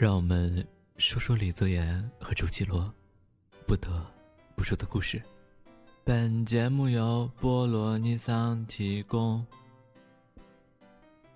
[0.00, 0.66] 让我们
[0.96, 2.90] 说说李泽言和周绮洛
[3.66, 4.02] 不得
[4.56, 5.22] 不说的故事。
[6.04, 9.46] 本节目由波罗尼桑提供。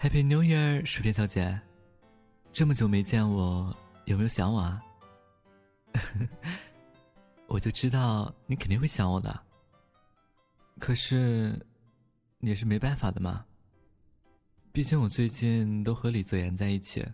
[0.00, 1.60] Happy New Year，薯片小姐，
[2.54, 3.76] 这么久没见我，
[4.06, 4.82] 有没有想我啊？
[7.48, 9.42] 我就知道你肯定会想我的。
[10.78, 11.54] 可是，
[12.40, 13.44] 也是没办法的嘛。
[14.72, 17.04] 毕竟我最近都和李泽言在一起。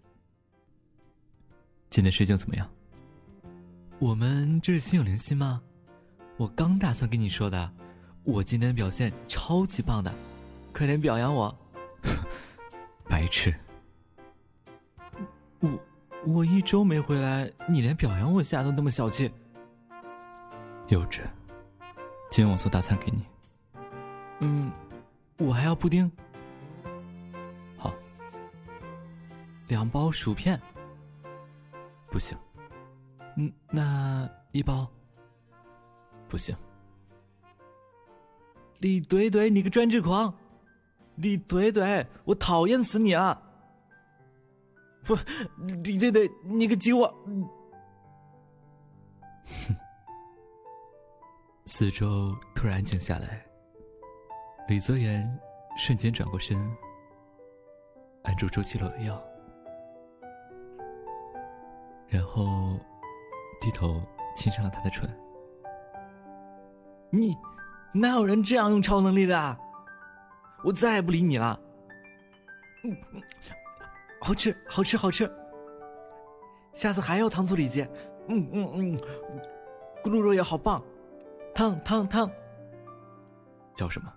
[1.91, 2.71] 今天事情怎么样？
[3.99, 5.61] 我们这是心有灵犀吗？
[6.37, 7.71] 我刚打算跟你说的，
[8.23, 10.15] 我今天的表现超级棒的，
[10.73, 11.55] 快点表扬我！
[13.11, 13.53] 白痴！
[15.59, 15.69] 我
[16.25, 19.29] 我一周没回来，你连表扬我一下都那么小气，
[20.87, 21.23] 幼稚！
[22.31, 23.27] 今天我做大餐给你。
[24.39, 24.71] 嗯，
[25.39, 26.09] 我还要布丁。
[27.77, 27.93] 好，
[29.67, 30.59] 两包薯片。
[32.11, 32.37] 不行。
[33.37, 34.91] 嗯，那一包。
[36.29, 36.55] 不行。
[38.79, 40.33] 李怼怼，你个专制狂！
[41.17, 43.41] 李怼怼，我讨厌死你啊！
[45.05, 45.15] 不，
[45.59, 47.07] 李怼怼，你个鸡窝！
[47.27, 47.49] 哼。
[51.67, 53.45] 四周突然安静下来。
[54.69, 55.39] 李泽言
[55.77, 56.57] 瞬间转过身，
[58.23, 59.21] 按住周启洛的腰，
[62.11, 62.77] 然后
[63.61, 64.03] 低头
[64.35, 65.09] 亲上了他的唇。
[67.09, 67.37] 你
[67.95, 69.59] 哪有人这样用超能力的？
[70.63, 71.59] 我再也不理你了。
[72.85, 72.95] 嗯，
[74.21, 75.31] 好吃，好吃，好吃。
[76.73, 77.83] 下次还要糖醋里脊。
[78.29, 78.99] 嗯嗯嗯，
[80.05, 80.83] 咕噜肉也好棒，
[81.55, 82.31] 烫烫烫。
[83.75, 84.13] 叫什么？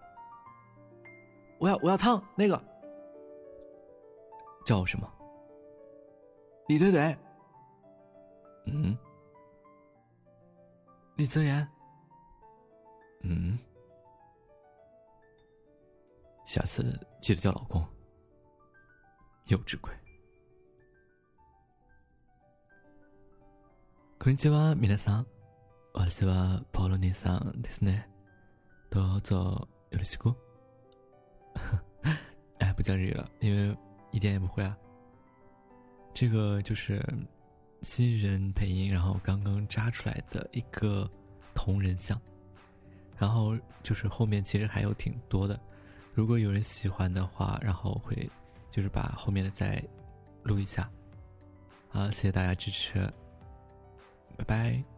[1.60, 2.62] 我要我要烫那个，
[4.66, 5.10] 叫什么？
[6.68, 7.16] 李怼怼。
[8.67, 8.97] 嗯，
[11.17, 11.67] 李泽言。
[13.23, 13.59] 嗯，
[16.47, 16.83] 下次
[17.21, 17.85] 记得叫老公。
[19.47, 19.93] 幼稚鬼。
[24.19, 25.27] こんにちは、皆さん。
[25.95, 28.09] 私はポロニさんですね。
[28.91, 30.35] どうぞよろしく。
[32.59, 33.77] 哎，不讲日语了，因为
[34.13, 34.77] 一点也不会啊。
[36.13, 37.03] 这个就是
[37.84, 41.08] 新人配音，然后刚刚扎出来的一个
[41.54, 42.20] 同人像，
[43.18, 45.60] 然后就是后面其实还有挺多的，
[46.14, 48.30] 如果有人喜欢的话，然后会
[48.72, 49.84] 就是把后面的再
[50.42, 50.90] 录一下。
[51.90, 53.12] 好，谢谢大家支持，
[54.38, 54.93] 拜拜。